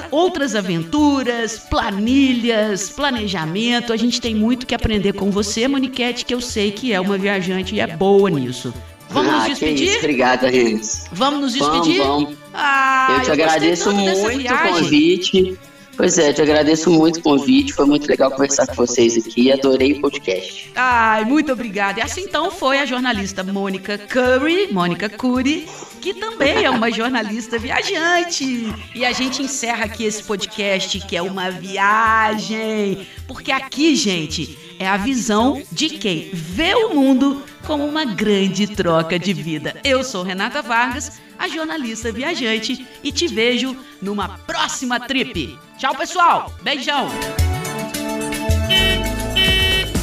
outras 0.10 0.55
aventuras, 0.55 1.57
planilhas, 1.60 2.89
planejamento. 2.89 3.92
A 3.92 3.98
gente 3.98 4.22
tem 4.22 4.33
muito 4.33 4.65
que 4.65 4.75
aprender 4.75 5.13
com 5.13 5.31
você, 5.31 5.68
Moniquete, 5.68 6.25
que 6.25 6.33
eu 6.33 6.42
sei 6.42 6.72
que 6.72 6.94
é 6.94 7.00
uma 7.00 7.18
viajante 7.18 7.75
e 7.75 7.79
é 7.79 7.87
boa 7.87 8.29
nisso. 8.29 8.74
Vamos 9.09 9.33
ah, 9.33 9.37
nos 9.39 9.46
despedir? 9.46 9.89
Isso, 9.89 10.00
obrigada, 10.00 10.50
Renz. 10.50 11.05
Vamos 11.11 11.42
nos 11.42 11.53
despedir? 11.53 11.98
Vamos, 11.98 12.24
vamos. 12.24 12.37
Ah, 12.53 13.15
eu 13.18 13.22
te 13.22 13.27
eu 13.27 13.33
agradeço 13.33 13.92
muito 13.92 14.53
o 14.53 14.70
convite. 14.70 15.59
Pois 16.01 16.18
é, 16.18 16.33
te 16.33 16.42
agradeço 16.42 16.90
muito 16.90 17.20
o 17.20 17.22
convite, 17.22 17.74
foi 17.74 17.85
muito 17.85 18.09
legal 18.09 18.31
conversar 18.31 18.66
com 18.66 18.74
vocês 18.74 19.16
aqui, 19.16 19.51
adorei 19.51 19.94
o 19.94 20.01
podcast. 20.01 20.72
Ai, 20.74 21.24
muito 21.25 21.51
obrigada. 21.51 22.00
E 22.00 22.01
assim 22.01 22.22
então 22.22 22.50
foi 22.50 22.79
a 22.79 22.87
jornalista 22.87 23.44
Mônica 23.44 24.00
Curry, 24.00 24.74
Mônica 24.74 25.07
Cury, 25.07 25.68
que 26.01 26.16
também 26.16 26.66
é 26.66 26.72
uma 26.72 26.90
jornalista 26.90 27.59
viajante. 27.59 28.74
E 28.96 29.05
a 29.05 29.11
gente 29.11 29.44
encerra 29.44 29.85
aqui 29.85 30.03
esse 30.03 30.24
podcast 30.24 31.00
que 31.01 31.16
é 31.16 31.22
uma 31.22 31.51
viagem, 31.51 33.05
porque 33.27 33.51
aqui, 33.51 33.96
gente, 33.96 34.57
é 34.79 34.87
a 34.87 34.98
visão 34.98 35.61
de 35.72 35.87
quem 35.87 36.31
vê 36.33 36.74
o 36.74 36.96
mundo 36.96 37.44
como 37.68 37.85
uma 37.85 38.05
grande 38.05 38.66
troca 38.66 39.20
de 39.20 39.33
vida. 39.33 39.75
Eu 39.83 40.03
sou 40.03 40.24
Renata 40.24 40.64
Vargas, 40.64 41.22
a 41.37 41.48
jornalista 41.48 42.11
viajante, 42.11 42.87
e 43.03 43.11
te 43.11 43.27
vejo 43.27 43.77
numa 44.01 44.29
próxima 44.29 45.00
trip. 45.00 45.59
Tchau, 45.81 45.96
pessoal. 45.96 46.53
Beijão. 46.61 47.07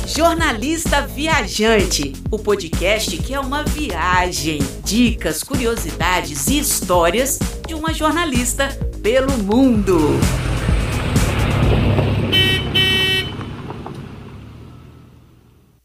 Jornalista 0.09 1.03
Viajante, 1.03 2.15
o 2.33 2.37
podcast 2.37 3.17
que 3.19 3.33
é 3.33 3.39
uma 3.39 3.63
viagem, 3.63 4.59
dicas, 4.83 5.45
curiosidades 5.45 6.49
e 6.49 6.59
histórias 6.59 7.39
de 7.65 7.75
uma 7.75 7.95
jornalista 7.95 8.77
pelo 9.01 9.39
mundo. 9.39 10.19